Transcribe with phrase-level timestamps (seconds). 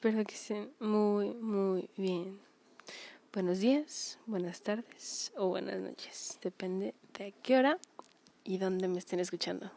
[0.00, 2.38] Espero que estén muy, muy bien.
[3.32, 6.38] Buenos días, buenas tardes o buenas noches.
[6.40, 7.78] Depende de a qué hora
[8.44, 9.72] y dónde me estén escuchando.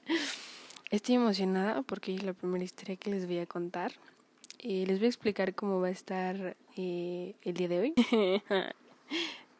[0.90, 3.92] Estoy emocionada porque es la primera historia que les voy a contar.
[4.58, 7.94] Eh, les voy a explicar cómo va a estar eh, el día de hoy.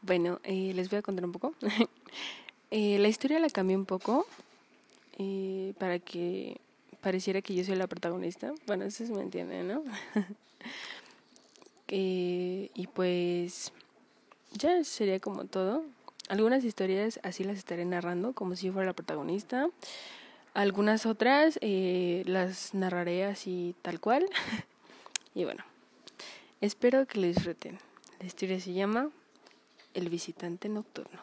[0.01, 1.55] bueno, eh, les voy a contar un poco.
[2.71, 4.27] la historia la cambié un poco
[5.79, 6.63] para que
[7.03, 8.55] pareciera que yo soy la protagonista.
[8.67, 9.83] Bueno, eso se me entiende, ¿no?
[11.95, 13.71] Eh, y pues
[14.53, 15.85] ya sería como todo.
[16.31, 19.69] Algunas historias así las estaré narrando como si fuera la protagonista.
[20.55, 24.25] Algunas otras eh, las narraré así tal cual.
[25.35, 25.63] y bueno,
[26.63, 27.79] espero que lo disfruten.
[28.21, 29.11] La historia se llama
[29.93, 31.21] El visitante nocturno.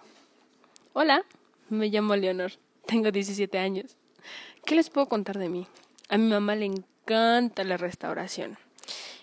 [0.93, 1.25] Hola,
[1.69, 2.51] me llamo Leonor,
[2.85, 3.95] tengo 17 años.
[4.65, 5.67] ¿Qué les puedo contar de mí?
[6.09, 8.57] A mi mamá le encanta la restauración.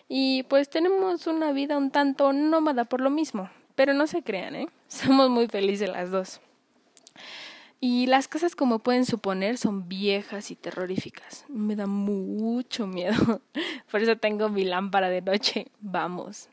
[0.09, 3.51] Y pues tenemos una vida un tanto nómada por lo mismo.
[3.75, 4.69] Pero no se crean, ¿eh?
[4.89, 6.41] Somos muy felices las dos.
[7.79, 11.45] Y las casas, como pueden suponer, son viejas y terroríficas.
[11.49, 13.43] Me da mucho miedo.
[13.91, 15.67] Por eso tengo mi lámpara de noche.
[15.81, 16.49] Vamos.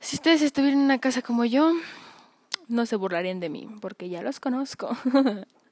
[0.00, 1.72] Si ustedes estuvieran en una casa como yo,
[2.68, 4.96] no se burlarían de mí, porque ya los conozco.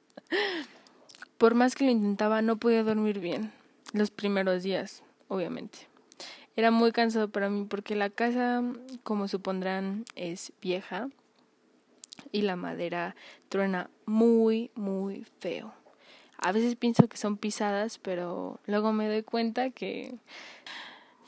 [1.37, 3.51] Por más que lo intentaba, no podía dormir bien
[3.93, 5.87] los primeros días, obviamente.
[6.55, 8.61] Era muy cansado para mí porque la casa,
[9.03, 11.09] como supondrán, es vieja
[12.31, 13.15] y la madera
[13.49, 15.73] truena muy, muy feo.
[16.37, 20.13] A veces pienso que son pisadas, pero luego me doy cuenta que,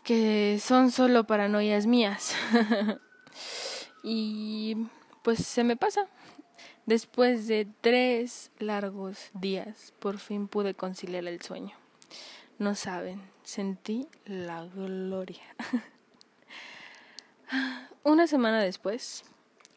[0.03, 2.35] que son solo paranoias mías.
[4.03, 4.77] y
[5.23, 6.07] pues se me pasa.
[6.85, 11.75] Después de tres largos días, por fin pude conciliar el sueño.
[12.59, 15.43] No saben, sentí la gloria.
[18.03, 19.23] Una semana después,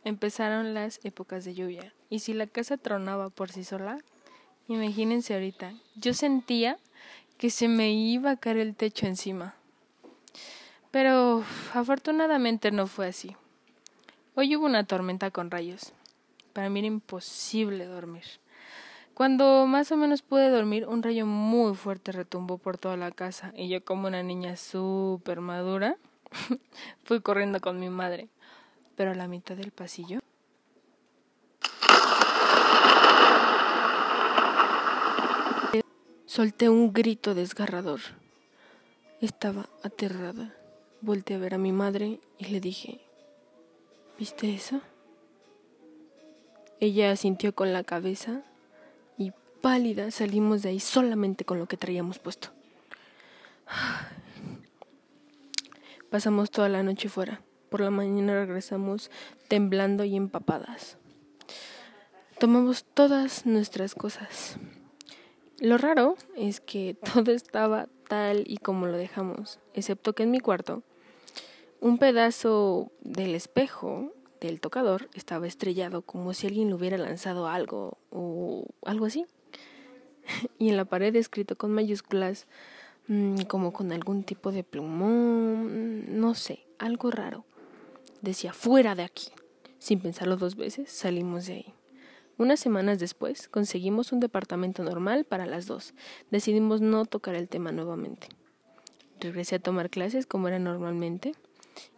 [0.05, 1.95] empezaron las épocas de lluvia.
[2.11, 3.99] Y si la casa tronaba por sí sola,
[4.69, 6.77] imagínense ahorita, yo sentía
[7.39, 9.55] que se me iba a caer el techo encima.
[10.91, 11.43] Pero
[11.73, 13.35] afortunadamente no fue así.
[14.35, 15.95] Hoy hubo una tormenta con rayos.
[16.59, 18.25] Para mí era imposible dormir.
[19.15, 23.53] Cuando más o menos pude dormir, un rayo muy fuerte retumbó por toda la casa
[23.55, 25.99] y yo como una niña súper madura
[27.05, 28.29] fui corriendo con mi madre.
[28.97, 30.19] Pero a la mitad del pasillo
[36.27, 38.01] solté un grito desgarrador.
[39.21, 40.57] Estaba aterrada.
[41.03, 43.01] Volté a ver a mi madre y le dije,
[44.19, 44.81] ¿viste eso?
[46.81, 48.43] Ella asintió con la cabeza
[49.17, 52.49] y pálida salimos de ahí solamente con lo que traíamos puesto.
[56.11, 57.43] Pasamos toda la noche fuera.
[57.69, 59.11] Por la mañana regresamos
[59.49, 60.97] temblando y empapadas.
[62.39, 64.57] Tomamos todas nuestras cosas.
[65.59, 70.41] Lo raro es que todo estaba tal y como lo dejamos, excepto que en mi
[70.41, 70.83] cuarto
[71.81, 77.99] un pedazo del espejo del tocador estaba estrellado como si alguien le hubiera lanzado algo
[78.11, 79.27] o algo así.
[80.59, 82.47] y en la pared escrito con mayúsculas
[83.09, 87.45] mm, como con algún tipo de plumón, no sé, algo raro.
[88.23, 89.29] Decía, fuera de aquí.
[89.79, 91.75] Sin pensarlo dos veces, salimos de ahí.
[92.37, 95.95] Unas semanas después, conseguimos un departamento normal para las dos.
[96.31, 98.29] Decidimos no tocar el tema nuevamente.
[99.21, 101.33] Regresé a tomar clases como era normalmente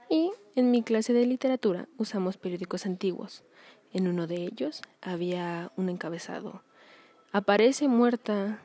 [0.09, 3.44] y en mi clase de literatura usamos periódicos antiguos.
[3.93, 6.62] En uno de ellos había un encabezado.
[7.33, 8.60] Aparece muerta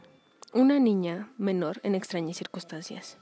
[0.53, 3.17] una niña menor en extrañas circunstancias.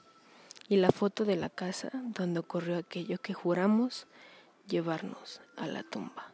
[0.70, 4.08] Y la foto de la casa donde ocurrió aquello que juramos
[4.68, 6.32] llevarnos a la tumba.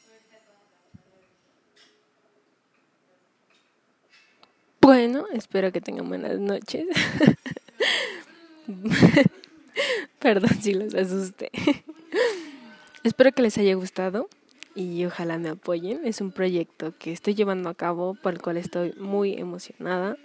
[4.82, 6.88] Bueno, espero que tengan buenas noches.
[10.20, 11.52] Perdón si los asusté.
[13.04, 14.30] Espero que les haya gustado
[14.76, 16.06] y ojalá me apoyen.
[16.06, 20.18] Es un proyecto que estoy llevando a cabo por el cual estoy muy emocionada.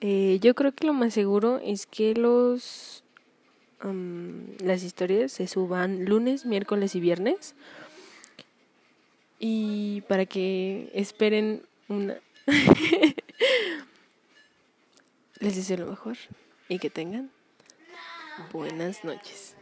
[0.00, 3.02] Eh, yo creo que lo más seguro es que los
[3.82, 7.54] las historias se suban lunes, miércoles y viernes.
[9.38, 12.16] Y para que esperen una...
[15.38, 16.16] Les deseo lo mejor
[16.68, 17.30] y que tengan
[18.52, 19.54] buenas noches.